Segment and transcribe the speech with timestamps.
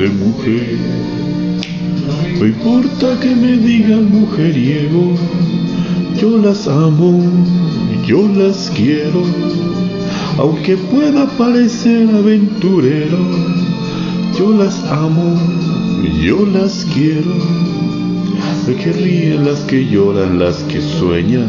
[0.00, 0.78] de mujer.
[2.38, 5.14] No importa que me digan mujeriego,
[6.18, 7.22] yo las amo,
[8.06, 9.22] yo las quiero,
[10.38, 13.18] aunque pueda parecer aventurero,
[14.38, 15.34] yo las amo,
[16.24, 17.34] yo las quiero.
[18.66, 21.48] Las que ríen, las que lloran, las que sueñan,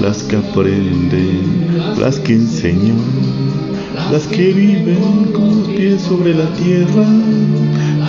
[0.00, 1.66] las que aprenden,
[1.98, 2.98] las que enseñan,
[4.12, 7.06] las que viven con los pies sobre la tierra,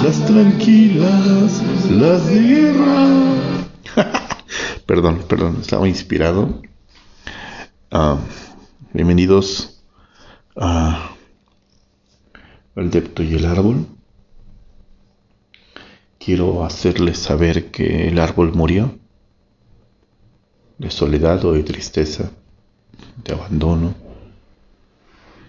[0.03, 3.07] las tranquilas, las de guerra.
[4.85, 6.61] perdón, perdón, estaba inspirado.
[7.89, 8.20] Ah,
[8.91, 9.81] bienvenidos
[10.58, 11.16] a
[12.75, 13.88] El Depto y el Árbol.
[16.20, 18.99] Quiero hacerles saber que el árbol murió
[20.80, 22.30] de soledad o de tristeza,
[23.23, 24.02] de abandono,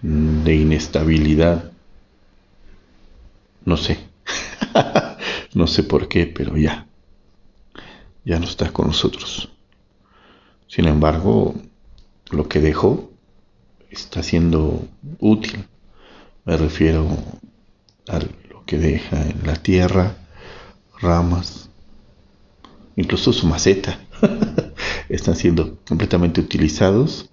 [0.01, 1.71] de inestabilidad.
[3.63, 3.97] No sé.
[5.53, 6.87] no sé por qué, pero ya.
[8.23, 9.49] Ya no está con nosotros.
[10.67, 11.55] Sin embargo,
[12.31, 13.11] lo que dejó
[13.89, 14.87] está siendo
[15.19, 15.65] útil.
[16.43, 17.07] Me refiero
[18.07, 20.15] a lo que deja en la tierra
[20.99, 21.69] ramas,
[22.95, 23.99] incluso su maceta,
[25.09, 27.29] están siendo completamente utilizados,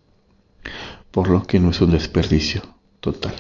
[1.13, 2.63] por lo que no es un desperdicio
[3.01, 3.35] total.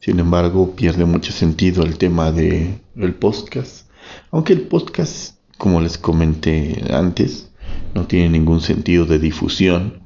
[0.00, 3.88] Sin embargo, pierde mucho sentido el tema de el podcast,
[4.30, 7.50] aunque el podcast, como les comenté antes,
[7.94, 10.02] no tiene ningún sentido de difusión,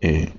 [0.00, 0.32] eh,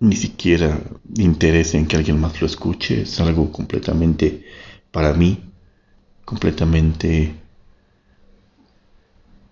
[0.00, 0.80] ni siquiera
[1.16, 4.44] interés en que alguien más lo escuche, es algo completamente
[4.90, 5.48] para mí
[6.28, 7.34] completamente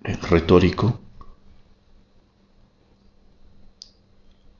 [0.04, 1.00] eh, retórico.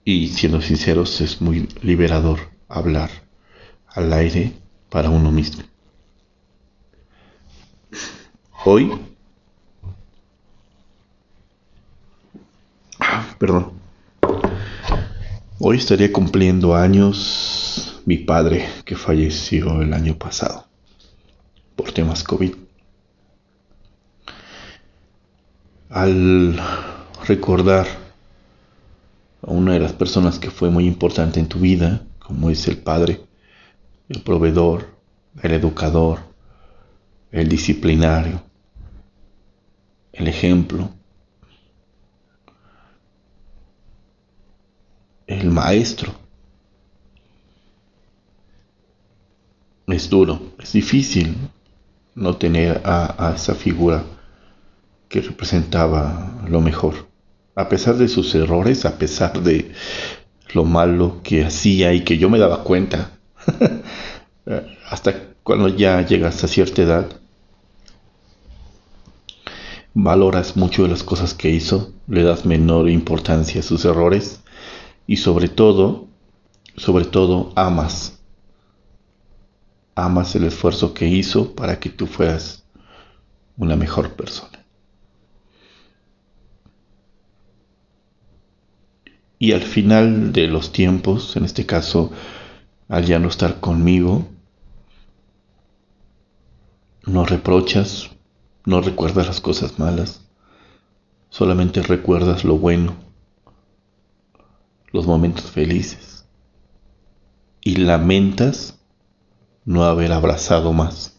[0.09, 3.11] Y siendo sinceros, es muy liberador hablar
[3.89, 4.53] al aire
[4.89, 5.65] para uno mismo.
[8.65, 8.93] Hoy,
[13.41, 13.73] perdón,
[15.59, 20.69] hoy estaría cumpliendo años mi padre que falleció el año pasado
[21.75, 22.55] por temas COVID.
[25.91, 26.61] Al
[27.27, 28.06] recordar
[29.47, 32.79] a una de las personas que fue muy importante en tu vida, como es el
[32.79, 33.21] padre,
[34.09, 34.89] el proveedor,
[35.43, 36.19] el educador,
[37.31, 38.43] el disciplinario,
[40.13, 40.91] el ejemplo,
[45.27, 46.13] el maestro.
[49.87, 51.37] Es duro, es difícil,
[52.17, 54.03] no tener a, esa figura
[55.09, 57.16] que representaba lo mejor.
[57.57, 59.73] A pesar de sus errores, a pesar de
[60.55, 63.19] lo malo que hacía y que yo me daba cuenta,
[64.89, 67.07] hasta cuando ya llegas a cierta edad,
[69.95, 74.41] valoras mucho de las cosas que hizo, le das menor importancia a sus errores
[75.09, 76.07] y sobre todo,
[76.77, 78.17] sobre todo amas
[79.97, 82.65] amas el esfuerzo que hizo para que tú fueras
[83.57, 84.56] una mejor persona.
[89.39, 92.11] Y al final de los tiempos, en este caso,
[92.89, 94.27] al ya no estar conmigo,
[97.05, 98.11] no reprochas,
[98.65, 100.23] no recuerdas las cosas malas,
[101.29, 102.97] solamente recuerdas lo bueno,
[104.93, 106.25] los momentos felices,
[107.61, 108.79] y lamentas
[109.65, 111.16] no haber abrazado más.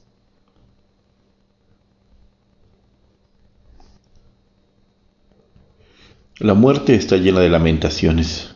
[6.40, 8.56] La muerte está llena de lamentaciones,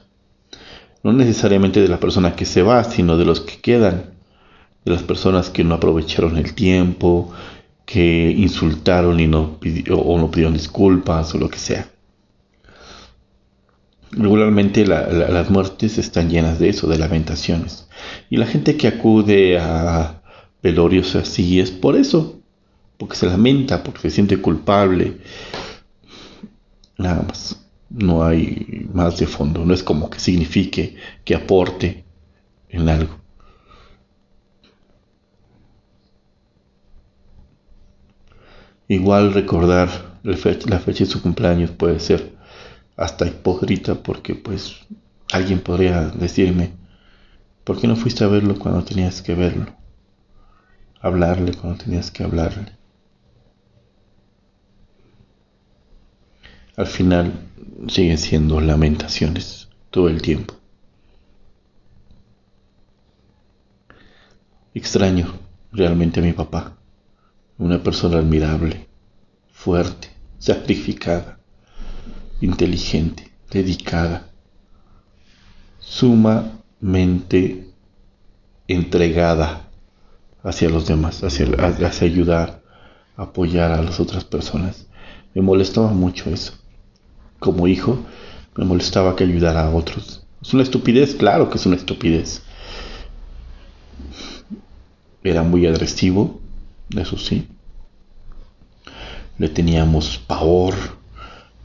[1.02, 4.12] no necesariamente de la persona que se va, sino de los que quedan,
[4.86, 7.34] de las personas que no aprovecharon el tiempo,
[7.86, 9.60] que insultaron y no
[9.90, 11.90] o no pidieron disculpas o lo que sea.
[14.12, 17.88] Regularmente las muertes están llenas de eso, de lamentaciones.
[18.30, 20.22] Y la gente que acude a
[20.62, 22.40] velorios así es por eso,
[22.98, 25.18] porque se lamenta, porque se siente culpable.
[26.98, 27.58] Nada más.
[27.94, 29.66] No hay más de fondo.
[29.66, 30.96] No es como que signifique
[31.26, 32.06] que aporte
[32.70, 33.18] en algo.
[38.88, 42.34] Igual recordar la fecha de su cumpleaños puede ser
[42.98, 44.80] hasta hipócrita porque pues
[45.32, 46.74] alguien podría decirme,
[47.64, 49.68] ¿por qué no fuiste a verlo cuando tenías que verlo?
[51.00, 52.81] Hablarle cuando tenías que hablarle.
[56.82, 57.32] Al final
[57.90, 60.56] siguen siendo lamentaciones todo el tiempo.
[64.74, 65.32] Extraño,
[65.72, 66.76] realmente a mi papá.
[67.60, 68.88] Una persona admirable,
[69.52, 70.08] fuerte,
[70.40, 71.38] sacrificada,
[72.42, 74.32] inteligente, dedicada,
[75.78, 77.70] sumamente
[78.68, 79.70] entregada
[80.42, 82.64] hacia los demás, hacia, hacia ayudar,
[83.16, 84.88] apoyar a las otras personas.
[85.36, 86.61] Me molestaba mucho eso.
[87.42, 87.98] Como hijo,
[88.56, 90.24] me molestaba que ayudara a otros.
[90.44, 91.16] ¿Es una estupidez?
[91.16, 92.44] Claro que es una estupidez.
[95.24, 96.40] Era muy agresivo,
[96.96, 97.48] eso sí.
[99.40, 100.76] Le teníamos pavor.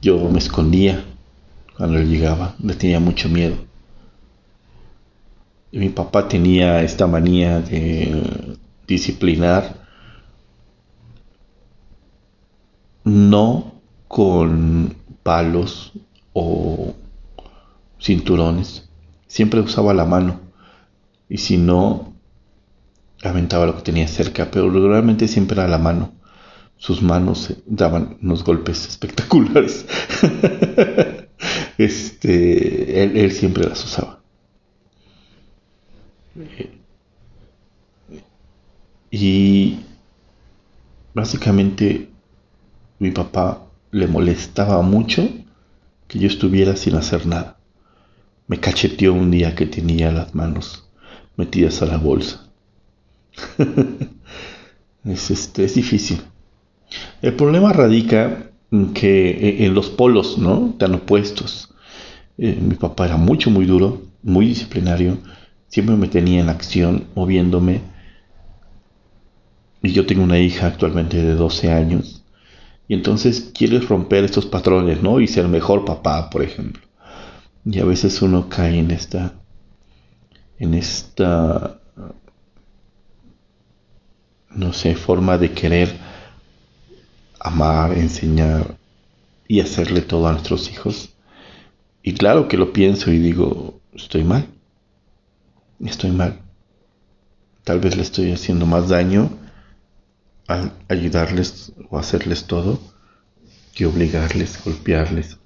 [0.00, 1.04] Yo me escondía
[1.76, 2.54] cuando él llegaba.
[2.62, 3.56] Le tenía mucho miedo.
[5.72, 8.56] Y mi papá tenía esta manía de
[8.86, 9.84] disciplinar
[13.04, 13.74] no
[14.08, 14.96] con
[15.26, 15.92] palos
[16.34, 16.94] o
[18.00, 18.88] cinturones.
[19.26, 20.38] Siempre usaba la mano.
[21.28, 22.14] Y si no,
[23.24, 26.12] aventaba lo que tenía cerca, pero realmente siempre era la mano.
[26.76, 29.84] Sus manos daban unos golpes espectaculares.
[31.78, 34.20] este, él, siempre las usaba.
[39.10, 39.80] Y
[41.14, 42.10] básicamente
[43.00, 43.65] mi papá
[43.96, 45.26] le molestaba mucho
[46.06, 47.56] que yo estuviera sin hacer nada.
[48.46, 50.86] Me cacheteó un día que tenía las manos
[51.36, 52.46] metidas a la bolsa.
[55.04, 56.20] es, este, es difícil.
[57.22, 60.74] El problema radica en que e, en los polos, ¿no?
[60.78, 61.74] Tan opuestos.
[62.36, 65.16] Eh, mi papá era mucho, muy duro, muy disciplinario.
[65.68, 67.80] Siempre me tenía en acción, moviéndome.
[69.82, 72.15] Y yo tengo una hija actualmente de 12 años
[72.88, 75.20] y entonces quieres romper estos patrones, ¿no?
[75.20, 76.82] Y ser mejor papá, por ejemplo.
[77.64, 79.34] Y a veces uno cae en esta,
[80.58, 81.80] en esta,
[84.50, 85.96] no sé, forma de querer
[87.40, 88.76] amar, enseñar
[89.48, 91.10] y hacerle todo a nuestros hijos.
[92.04, 94.46] Y claro que lo pienso y digo, estoy mal.
[95.84, 96.38] Estoy mal.
[97.64, 99.28] Tal vez le estoy haciendo más daño
[100.88, 102.78] ayudarles o hacerles todo
[103.74, 105.36] que obligarles, golpearles.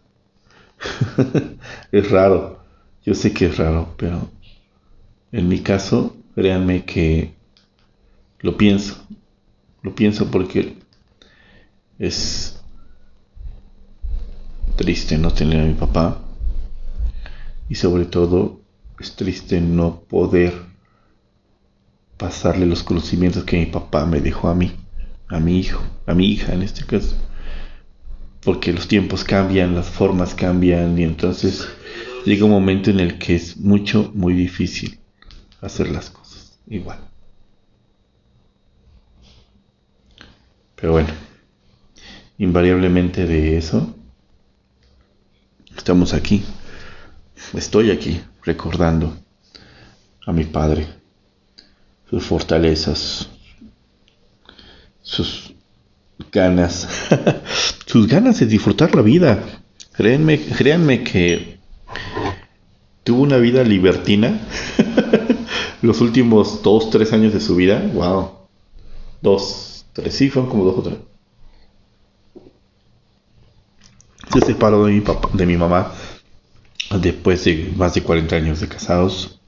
[1.92, 2.62] es raro,
[3.04, 4.30] yo sé que es raro, pero
[5.32, 7.34] en mi caso, créanme que
[8.38, 9.04] lo pienso,
[9.82, 10.76] lo pienso porque
[11.98, 12.62] es
[14.76, 16.22] triste no tener a mi papá
[17.68, 18.60] y sobre todo
[18.98, 20.54] es triste no poder
[22.16, 24.79] pasarle los conocimientos que mi papá me dejó a mí
[25.30, 27.16] a mi hijo, a mi hija en este caso.
[28.42, 31.68] Porque los tiempos cambian, las formas cambian y entonces
[32.24, 34.98] llega un momento en el que es mucho, muy difícil
[35.60, 36.98] hacer las cosas igual.
[40.74, 41.10] Pero bueno,
[42.38, 43.94] invariablemente de eso,
[45.76, 46.42] estamos aquí,
[47.52, 49.14] estoy aquí recordando
[50.26, 50.86] a mi padre,
[52.08, 53.28] sus fortalezas,
[55.02, 55.54] sus
[56.32, 56.88] ganas,
[57.86, 59.42] sus ganas de disfrutar la vida.
[59.92, 61.58] Créanme, créanme que
[63.04, 64.40] tuvo una vida libertina
[65.82, 67.80] los últimos dos, tres años de su vida.
[67.92, 68.30] Wow.
[69.20, 70.98] Dos, tres, sí, fueron como dos o tres.
[74.32, 75.92] Se separó de mi, papá, de mi mamá
[76.98, 79.40] después de más de 40 años de casados.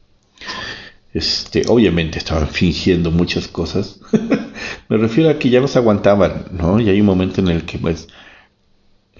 [1.13, 4.01] Este, obviamente estaban fingiendo muchas cosas.
[4.89, 6.81] Me refiero a que ya no se aguantaban, ¿no?
[6.81, 8.09] Y hay un momento en el que, pues,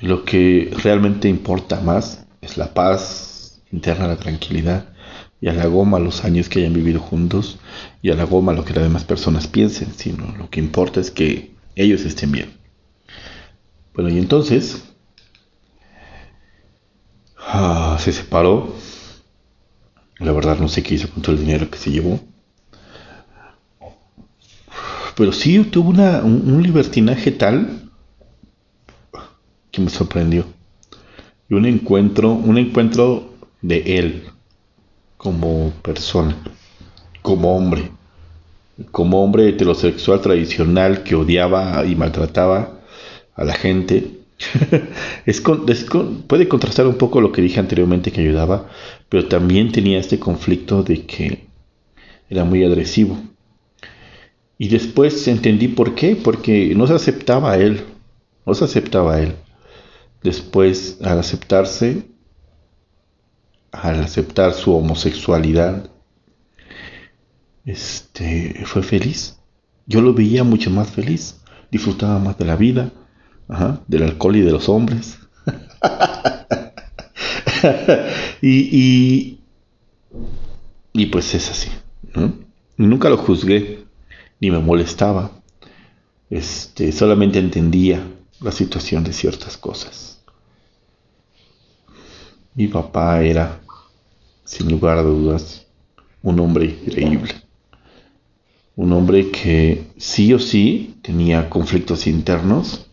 [0.01, 4.93] lo que realmente importa más es la paz interna, la tranquilidad,
[5.41, 7.59] y a la goma los años que hayan vivido juntos,
[8.03, 11.11] y a la goma lo que las demás personas piensen, sino lo que importa es
[11.11, 12.53] que ellos estén bien.
[13.95, 14.85] Bueno, y entonces
[17.39, 18.75] ah, se separó.
[20.19, 22.21] La verdad no sé qué hizo con todo el dinero que se llevó
[25.17, 27.91] pero sí tuvo una, un, libertinaje tal
[29.71, 30.45] que me sorprendió.
[31.49, 34.25] Y un encuentro, un encuentro de él
[35.17, 36.37] como persona,
[37.21, 37.91] como hombre,
[38.91, 42.81] como hombre heterosexual tradicional que odiaba y maltrataba
[43.35, 44.19] a la gente.
[45.27, 45.43] es,
[46.27, 48.69] puede contrastar un poco lo que dije anteriormente que ayudaba,
[49.09, 51.47] pero también tenía este conflicto de que
[52.29, 53.19] era muy agresivo
[54.63, 57.85] y después entendí por qué, porque no se aceptaba a él,
[58.47, 59.35] no se aceptaba a él.
[60.23, 62.07] Después, al aceptarse,
[63.73, 65.91] al aceptar su homosexualidad,
[67.65, 69.41] este, fue feliz.
[69.87, 71.41] yo lo veía mucho más feliz,
[71.73, 72.93] disfrutaba más de la vida,
[73.89, 75.19] del alcohol y de los hombres.
[78.41, 79.41] y,
[80.93, 81.69] y, pues es así.
[82.77, 83.82] nunca lo juzgué,
[84.43, 85.31] ni me molestaba.
[86.29, 88.05] Este, solamente entendía
[88.41, 90.21] la situación de ciertas cosas.
[92.55, 93.61] Mi papá era,
[94.45, 95.69] sin lugar a dudas,
[96.23, 97.35] un hombre increíble.
[98.75, 102.87] Un hombre que sí o sí tenía conflictos internos,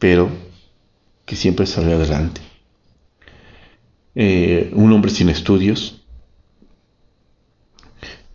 [0.00, 0.28] pero
[1.24, 2.40] que siempre salió adelante.
[4.16, 6.02] Eh, un hombre sin estudios,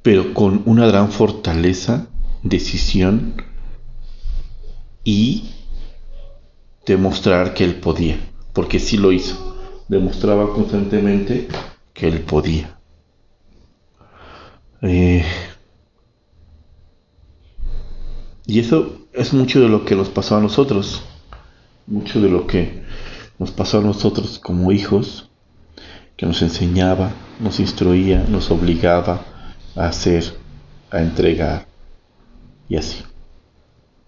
[0.02, 2.08] pero con una gran fortaleza,
[2.44, 3.36] decisión
[5.04, 5.52] y
[6.86, 8.18] demostrar que él podía,
[8.54, 11.48] porque sí lo hizo, demostraba constantemente
[11.94, 12.78] que él podía.
[14.82, 15.24] Eh,
[18.48, 21.04] y eso es mucho de lo que nos pasó a nosotros,
[21.86, 22.82] mucho de lo que
[23.38, 25.30] nos pasó a nosotros como hijos,
[26.18, 29.31] que nos enseñaba, nos instruía, nos obligaba
[29.76, 30.38] a hacer,
[30.90, 31.68] a entregar
[32.70, 33.04] y así.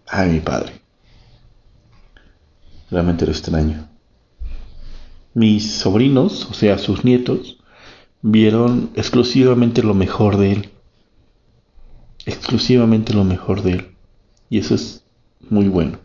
[0.08, 0.74] Ay, mi padre.
[2.91, 3.88] Realmente lo extraño.
[5.34, 7.58] Mis sobrinos, o sea, sus nietos,
[8.22, 10.70] vieron exclusivamente lo mejor de él.
[12.25, 13.88] Exclusivamente lo mejor de él.
[14.50, 15.03] Y eso es
[15.50, 15.98] muy bueno.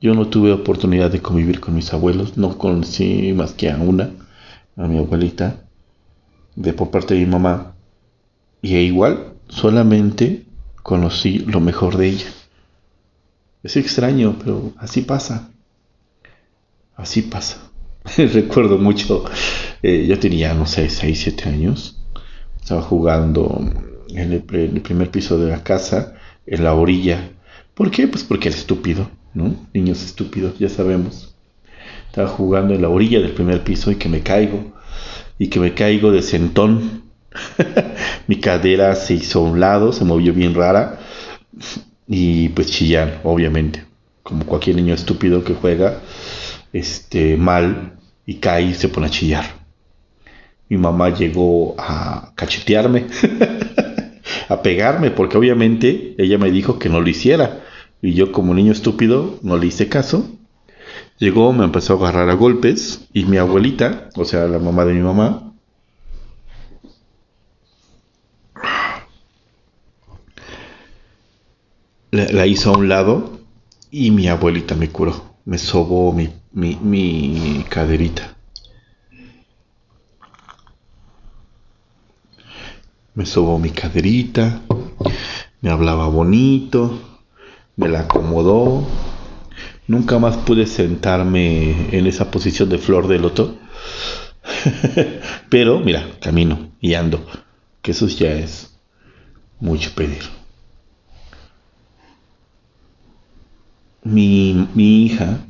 [0.00, 4.10] Yo no tuve oportunidad de convivir con mis abuelos, no conocí más que a una,
[4.76, 5.64] a mi abuelita,
[6.54, 7.75] de por parte de mi mamá.
[8.62, 10.44] Y e igual, solamente
[10.82, 12.26] conocí lo mejor de ella.
[13.62, 15.50] Es extraño, pero así pasa.
[16.94, 17.70] Así pasa.
[18.16, 19.24] Recuerdo mucho,
[19.82, 22.00] eh, yo tenía, no sé, 6, 7 años.
[22.60, 23.64] Estaba jugando
[24.08, 26.14] en el, primer piso de la casa,
[26.46, 27.30] en la orilla.
[27.74, 28.08] ¿Por qué?
[28.08, 29.54] Pues porque era estúpido, ¿no?
[29.74, 31.34] Niños estúpidos, ya sabemos.
[32.08, 34.72] Estaba jugando en la orilla del primer piso y que me caigo.
[35.38, 37.02] Y que me caigo de sentón.
[38.26, 40.98] Mi cadera se hizo a un lado, se movió bien rara.
[42.06, 43.84] Y pues chillar, obviamente.
[44.22, 46.00] Como cualquier niño estúpido que juega
[46.72, 49.44] este, mal y cae y se pone a chillar.
[50.68, 53.06] Mi mamá llegó a cachetearme,
[54.48, 57.62] a pegarme, porque obviamente ella me dijo que no lo hiciera.
[58.02, 60.28] Y yo como niño estúpido no le hice caso.
[61.18, 64.92] Llegó, me empezó a agarrar a golpes y mi abuelita, o sea, la mamá de
[64.92, 65.45] mi mamá,
[72.16, 73.38] la, hizo a un lado
[73.90, 78.34] y mi abuelita me curó, me sobó mi, mi, caderita.
[83.14, 84.62] Me sobó mi caderita,
[85.60, 87.00] me hablaba bonito,
[87.76, 88.86] me la acomodó.
[89.88, 93.56] Nunca más pude sentarme en esa posición de flor de loto.
[95.48, 97.24] Pero mira, camino y ando,
[97.80, 98.76] que eso ya es
[99.60, 100.45] mucho pedir.
[104.06, 105.40] Mi, mi hija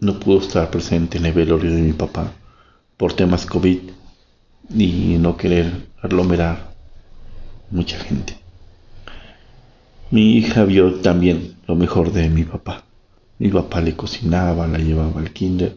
[0.00, 2.32] no pudo estar presente en el velorio de mi papá
[2.96, 3.78] por temas COVID
[4.70, 6.74] y no querer aglomerar
[7.70, 8.36] mucha gente.
[10.10, 12.86] Mi hija vio también lo mejor de mi papá.
[13.38, 15.76] Mi papá le cocinaba, la llevaba al kinder,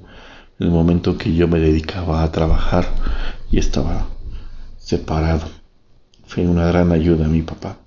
[0.58, 2.88] en el momento que yo me dedicaba a trabajar
[3.52, 4.08] y estaba
[4.80, 5.48] separado.
[6.26, 7.78] Fue una gran ayuda mi papá.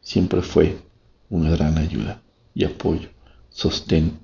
[0.00, 0.85] Siempre fue
[1.30, 2.22] una gran ayuda
[2.54, 3.08] y apoyo,
[3.50, 4.18] sostén,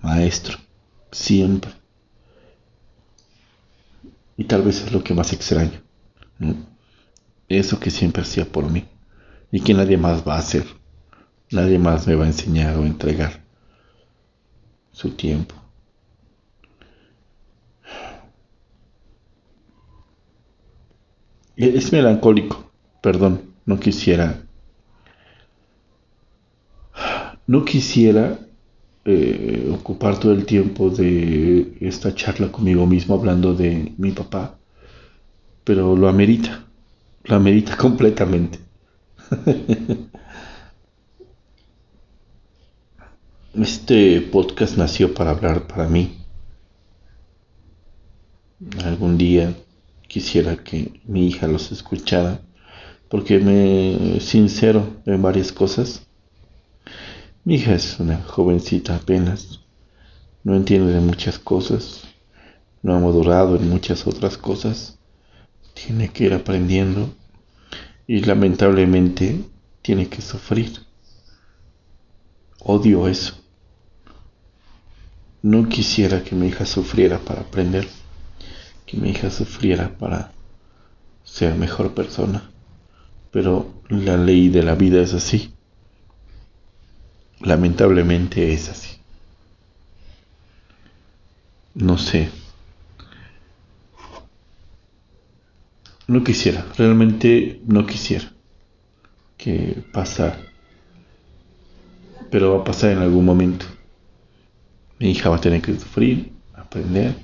[0.00, 0.58] maestro,
[1.10, 1.72] siempre.
[4.36, 5.80] Y tal vez es lo que más extraño.
[7.48, 8.84] Eso que siempre hacía por mí
[9.50, 10.64] y que nadie más va a hacer.
[11.50, 13.42] Nadie más me va a enseñar o entregar
[14.90, 15.54] su tiempo.
[21.56, 24.42] Es melancólico, perdón, no quisiera
[27.52, 28.38] no quisiera
[29.04, 34.56] eh, ocupar todo el tiempo de esta charla conmigo mismo hablando de mi papá,
[35.62, 36.64] pero lo amerita,
[37.24, 38.58] lo amerita completamente.
[43.52, 46.16] Este podcast nació para hablar para mí.
[48.82, 49.52] Algún día
[50.08, 52.40] quisiera que mi hija los escuchara,
[53.10, 56.06] porque me sincero en varias cosas
[57.44, 59.60] mi hija es una jovencita apenas,
[60.44, 62.02] no entiende de muchas cosas,
[62.82, 64.98] no ha madurado en muchas otras cosas,
[65.74, 67.12] tiene que ir aprendiendo
[68.06, 69.40] y lamentablemente
[69.82, 70.72] tiene que sufrir.
[72.60, 73.34] Odio eso.
[75.42, 77.88] No quisiera que mi hija sufriera para aprender,
[78.86, 80.30] que mi hija sufriera para
[81.24, 82.52] ser mejor persona,
[83.32, 85.52] pero la ley de la vida es así.
[87.42, 88.98] Lamentablemente es así.
[91.74, 92.30] No sé.
[96.06, 98.32] No quisiera, realmente no quisiera
[99.36, 100.38] que pasara.
[102.30, 103.66] Pero va a pasar en algún momento.
[104.98, 107.14] Mi hija va a tener que sufrir, aprender.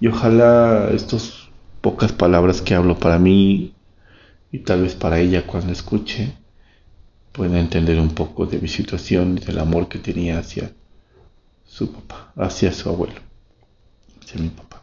[0.00, 1.48] Y ojalá estas
[1.80, 3.74] pocas palabras que hablo para mí
[4.52, 6.34] y tal vez para ella cuando escuche
[7.38, 10.72] pueda entender un poco de mi situación y del amor que tenía hacia
[11.64, 13.20] su papá, hacia su abuelo,
[14.20, 14.82] hacia mi papá.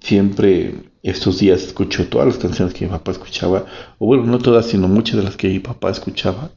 [0.00, 3.64] Siempre estos días escucho todas las canciones que mi papá escuchaba,
[4.00, 6.50] o bueno, no todas, sino muchas de las que mi papá escuchaba,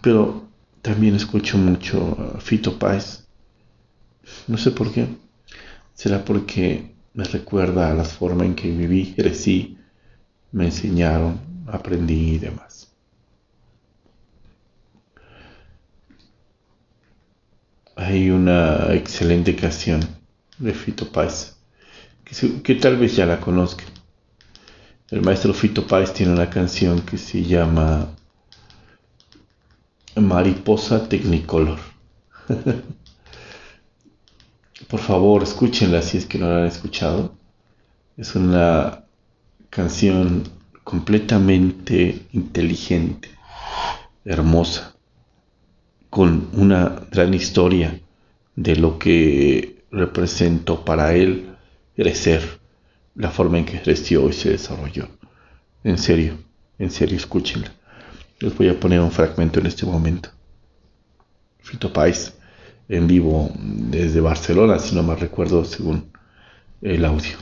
[0.00, 0.44] pero
[0.80, 3.26] también escucho mucho Fito Páez.
[4.48, 5.08] No sé por qué.
[5.92, 9.78] Será porque me recuerda a las formas en que viví, crecí,
[10.52, 12.92] me enseñaron, aprendí y demás.
[17.96, 20.00] Hay una excelente canción
[20.58, 21.56] de Fito Páez
[22.62, 23.86] que, tal vez ya la conozcan.
[25.10, 28.08] El maestro Fito Páez tiene una canción que se llama
[30.16, 31.78] Mariposa Technicolor.
[34.88, 37.34] Por favor, escúchenla si es que no la han escuchado.
[38.16, 39.04] Es una
[39.70, 40.44] canción
[40.84, 43.30] completamente inteligente,
[44.24, 44.94] hermosa,
[46.10, 48.00] con una gran historia
[48.54, 51.56] de lo que representó para él
[51.96, 52.60] crecer,
[53.14, 55.08] la forma en que creció y se desarrolló.
[55.84, 56.38] En serio,
[56.78, 57.72] en serio, escúchenla.
[58.40, 60.30] Les voy a poner un fragmento en este momento.
[61.60, 62.34] Fito Pais
[62.92, 66.12] en vivo desde Barcelona, si no me recuerdo, según
[66.82, 67.38] el audio.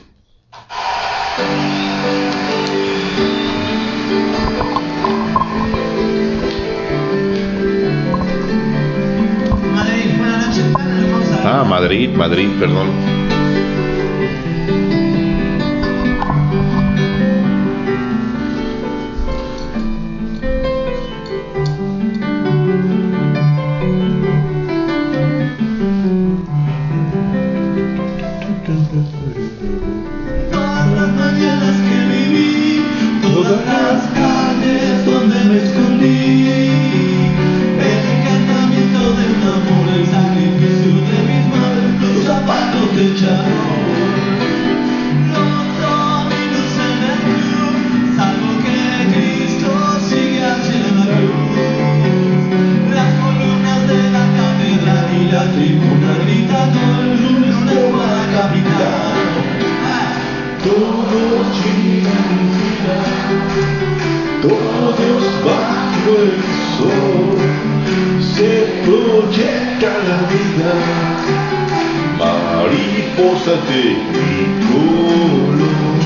[11.43, 13.10] Ah, Madrid, Madrid, perdón.
[30.51, 32.81] Todas las mañanas que viví,
[33.21, 36.40] todas las calles donde me escondí.
[73.17, 74.41] Pósate mi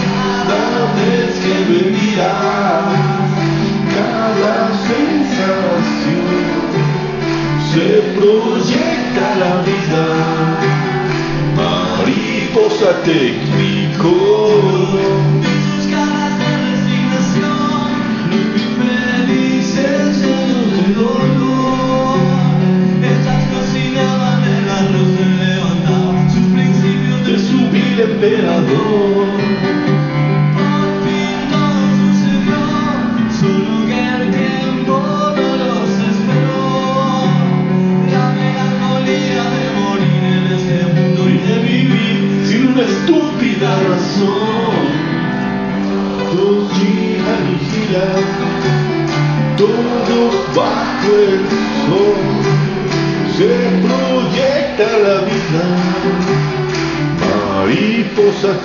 [0.03, 2.85] cada vez que me miras,
[3.95, 4.57] cada
[4.89, 6.35] sensación
[7.71, 7.87] se
[8.17, 10.05] proyecta la vida.
[11.55, 12.91] Mariposa
[13.57, 13.75] mi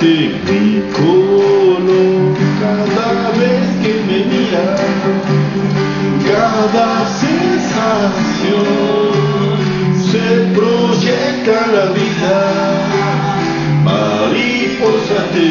[0.01, 2.01] te recolo
[2.59, 4.81] cada vez que me miras,
[6.27, 6.91] cada
[7.25, 8.65] sensación
[10.11, 12.35] se proyecta la vida,
[13.85, 15.51] mariposa te.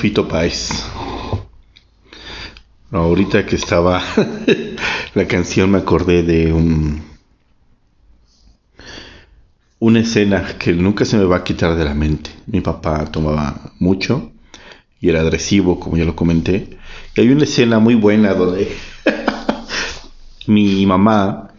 [0.00, 0.70] Fito Páez.
[2.90, 4.02] Ahorita que estaba
[5.14, 7.02] la canción me acordé de un
[9.78, 12.30] una escena que nunca se me va a quitar de la mente.
[12.46, 14.32] Mi papá tomaba mucho
[15.02, 16.78] y era agresivo, como ya lo comenté.
[17.14, 18.74] Y hay una escena muy buena donde
[20.46, 21.52] mi mamá,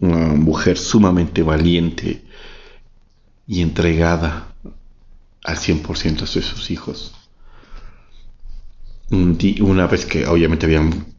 [0.00, 2.24] una mujer sumamente valiente
[3.46, 4.48] y entregada
[5.44, 7.14] al 100% a sus hijos,
[9.10, 10.66] una vez que obviamente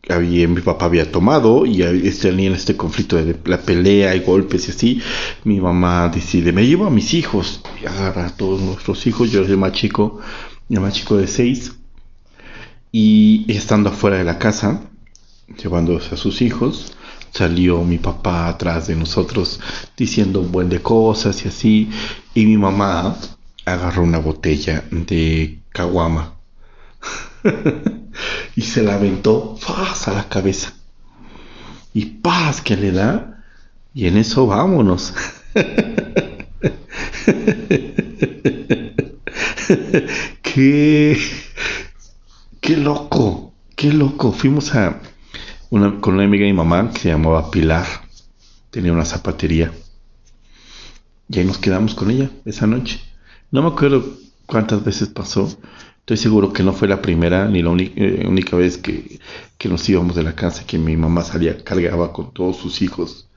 [0.10, 1.78] había, mi papá había tomado y
[2.20, 5.02] tenía en este conflicto de la pelea y golpes y así,
[5.44, 9.42] mi mamá decide, me llevo a mis hijos y agarra a todos nuestros hijos, yo
[9.42, 10.20] era el más chico,
[10.70, 11.74] el más chico de seis,
[12.92, 14.82] y estando afuera de la casa,
[15.62, 16.94] llevándose a sus hijos,
[17.32, 19.60] salió mi papá atrás de nosotros
[19.96, 21.90] diciendo un buen de cosas y así,
[22.34, 23.16] y mi mamá
[23.66, 26.35] agarró una botella de caguama
[28.56, 30.74] y se la aventó a la cabeza.
[31.94, 33.44] Y paz que le da.
[33.94, 35.14] Y en eso vámonos.
[40.42, 41.18] qué,
[42.60, 44.32] qué loco, qué loco.
[44.32, 45.00] Fuimos a
[45.70, 47.86] una, con una amiga de mi mamá que se llamaba Pilar.
[48.72, 49.72] Tenía una zapatería.
[51.30, 53.00] Y ahí nos quedamos con ella esa noche.
[53.52, 54.04] No me acuerdo
[54.46, 55.58] cuántas veces pasó,
[56.06, 59.20] Estoy seguro que no fue la primera ni la eh, única vez que,
[59.58, 63.28] que, nos íbamos de la casa que mi mamá salía, cargaba con todos sus hijos.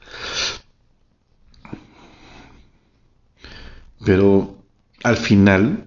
[4.05, 4.59] Pero
[5.03, 5.87] al final,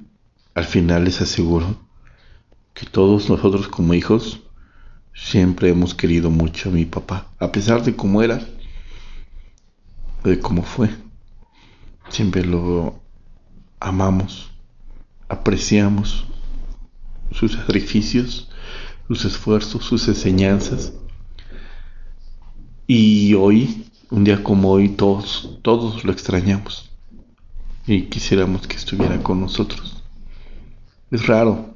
[0.56, 1.78] al final les aseguro
[2.74, 4.42] que todos nosotros como hijos
[5.14, 8.44] siempre hemos querido mucho a mi papá, a pesar de cómo era,
[10.24, 10.90] de cómo fue.
[12.10, 13.00] Siempre lo
[13.80, 14.50] amamos,
[15.30, 16.26] apreciamos
[17.32, 18.50] sus sacrificios,
[19.08, 20.94] sus esfuerzos, sus enseñanzas.
[22.88, 26.92] Y hoy, un día como hoy, todos, todos lo extrañamos.
[27.88, 30.04] Y quisiéramos que estuviera con nosotros.
[31.10, 31.76] Es raro,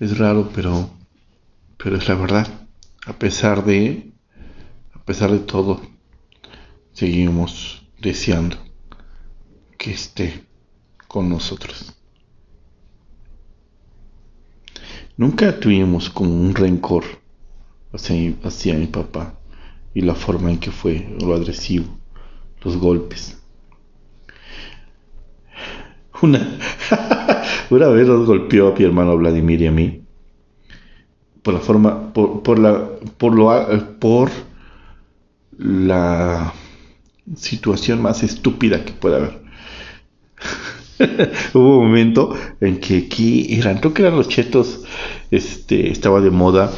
[0.00, 0.90] es raro, pero,
[1.76, 2.46] pero es la verdad.
[3.06, 4.12] A pesar de,
[4.94, 5.80] a pesar de todo,
[6.92, 8.56] seguimos deseando
[9.76, 10.44] que esté
[11.06, 11.97] con nosotros.
[15.18, 17.02] Nunca tuvimos como un rencor
[17.92, 19.34] hacia, mi papá
[19.92, 21.86] y la forma en que fue, lo agresivo,
[22.62, 23.36] los golpes.
[26.22, 26.38] Una,
[27.70, 30.02] una vez nos golpeó a mi hermano Vladimir y a mí
[31.42, 34.30] por la forma, por, por la, por lo, por
[35.58, 36.54] la
[37.34, 39.47] situación más estúpida que pueda haber.
[41.54, 44.82] Hubo un momento en que aquí eran, creo que eran los chetos,
[45.30, 46.72] este, estaba de moda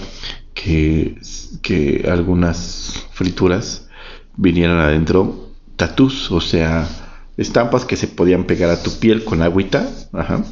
[0.54, 1.16] que,
[1.62, 3.88] que algunas frituras
[4.36, 6.86] vinieran adentro tatus, o sea,
[7.38, 10.44] estampas que se podían pegar a tu piel con agüita, ajá,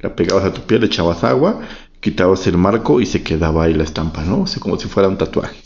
[0.00, 1.60] la pegabas a tu piel, le echabas agua,
[2.00, 4.42] quitabas el marco y se quedaba ahí la estampa, ¿no?
[4.42, 5.65] O sea, como si fuera un tatuaje.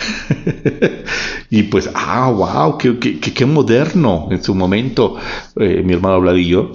[1.50, 5.16] y pues, ah, wow, qué, qué, moderno en su momento.
[5.56, 6.72] Eh, mi hermano Vladillo,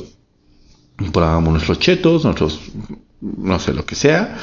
[1.12, 2.60] poníamos nuestros chetos, nuestros,
[3.22, 4.38] no sé lo que sea,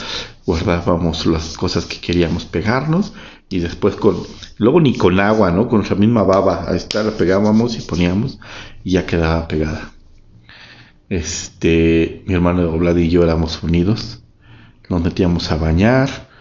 [0.47, 3.13] guardábamos las cosas que queríamos pegarnos
[3.49, 4.17] y después con,
[4.59, 5.69] luego ni con agua, ¿no?
[5.69, 8.39] Con nuestra misma baba, ahí está, la pegábamos y poníamos
[8.85, 9.93] y ya quedaba pegada.
[11.09, 14.23] Este, mi hermano Vladillo éramos unidos,
[14.89, 16.32] nos metíamos a bañar,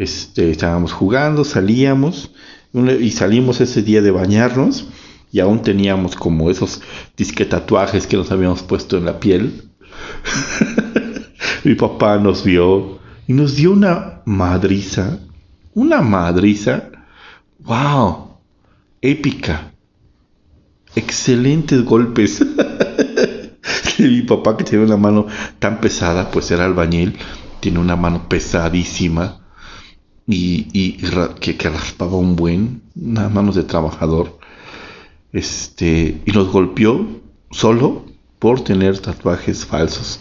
[0.00, 2.30] este, estábamos jugando, salíamos
[2.72, 4.88] y salimos ese día de bañarnos
[5.30, 6.80] y aún teníamos como esos
[7.18, 9.68] disque tatuajes que nos habíamos puesto en la piel.
[11.64, 15.18] Mi papá nos vio y nos dio una madriza,
[15.74, 16.84] una madriza,
[17.58, 18.38] wow,
[19.02, 19.74] épica,
[20.94, 22.40] excelentes golpes.
[23.98, 25.26] mi papá que tiene una mano
[25.58, 27.18] tan pesada, pues era albañil,
[27.60, 29.39] tiene una mano pesadísima
[30.32, 30.98] y,
[31.40, 34.38] que, raspaba un buen, nada manos de trabajador,
[35.32, 37.06] este, y nos golpeó
[37.50, 38.04] solo
[38.38, 40.20] por tener tatuajes falsos.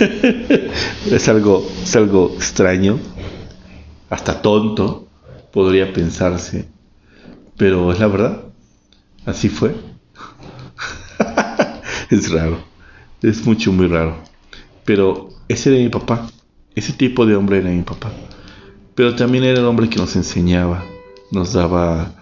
[1.10, 2.98] es algo, es algo extraño,
[4.10, 5.08] hasta tonto,
[5.52, 6.68] podría pensarse,
[7.56, 8.44] pero es la verdad,
[9.24, 9.74] así fue.
[12.10, 12.58] es raro,
[13.22, 14.18] es mucho, muy raro,
[14.84, 16.28] pero ese de mi papá
[16.74, 18.12] ese tipo de hombre era mi papá.
[18.94, 20.84] Pero también era el hombre que nos enseñaba,
[21.30, 22.14] nos daba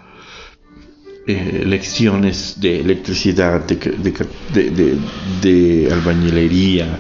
[1.26, 4.98] eh, lecciones de electricidad, de,
[5.40, 6.98] de, albañilería,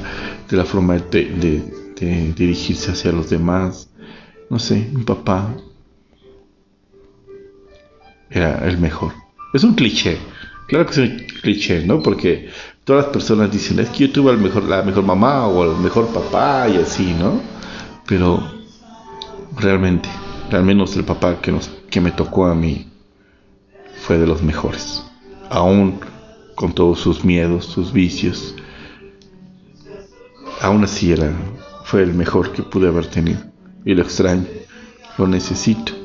[0.48, 1.62] de la forma de,
[2.36, 3.88] dirigirse hacia los demás.
[4.50, 5.54] No sé, mi papá
[8.30, 9.12] era el mejor.
[9.54, 10.18] Es un cliché,
[10.68, 12.02] claro que es un cliché, ¿no?
[12.02, 12.48] Porque
[12.84, 16.08] todas las personas dicen, es que yo tuve mejor, la mejor mamá o el mejor
[16.08, 17.40] papá y así, ¿no?
[18.06, 18.42] Pero
[19.56, 20.08] realmente,
[20.50, 22.88] al menos el papá que, nos, que me tocó a mí,
[24.02, 25.04] fue de los mejores,
[25.48, 26.00] aún
[26.56, 28.54] con todos sus miedos, sus vicios.
[30.60, 31.32] Aún así era,
[31.84, 33.40] fue el mejor que pude haber tenido.
[33.84, 34.46] Y lo extraño,
[35.18, 36.01] lo necesito.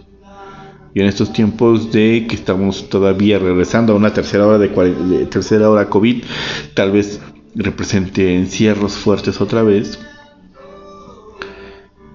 [0.97, 5.27] Y en estos tiempos de que estamos todavía regresando a una tercera hora de, de
[5.27, 6.23] tercera hora COVID,
[6.73, 7.21] tal vez
[7.53, 9.99] represente encierros fuertes otra vez.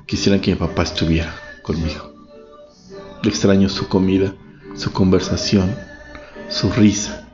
[0.05, 2.13] Quisiera que mi papá estuviera conmigo.
[3.23, 4.35] Extraño su comida,
[4.75, 5.73] su conversación,
[6.49, 7.29] su risa.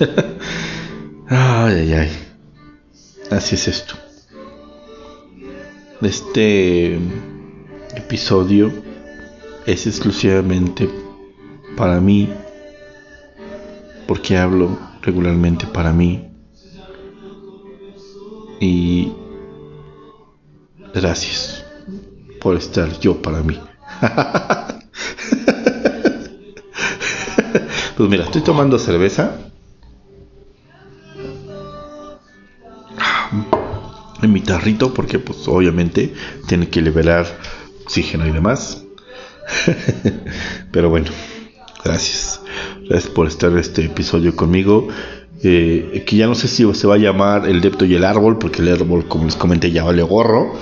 [1.28, 2.10] ay, ay, ay.
[3.30, 3.94] Así es esto.
[6.00, 6.98] Este
[7.94, 8.72] episodio
[9.66, 10.88] es exclusivamente
[11.76, 12.28] para mí,
[14.06, 16.28] porque hablo regularmente para mí.
[18.60, 19.12] Y
[20.94, 21.64] gracias
[22.40, 23.58] por estar yo para mí.
[27.96, 29.36] pues mira, estoy tomando cerveza.
[34.22, 36.14] En mi tarrito, porque pues obviamente
[36.46, 37.26] tiene que liberar
[37.84, 38.84] oxígeno y demás.
[40.72, 41.10] Pero bueno,
[41.84, 42.40] gracias.
[42.88, 44.88] Gracias por estar este episodio conmigo.
[45.44, 48.38] Eh, que ya no sé si se va a llamar el depto y el árbol,
[48.38, 50.54] porque el árbol, como les comenté, ya vale gorro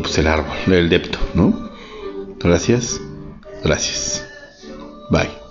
[0.00, 1.70] pues el árbol, el depto, ¿no?
[2.38, 3.00] Gracias,
[3.62, 4.24] gracias.
[5.10, 5.43] Bye.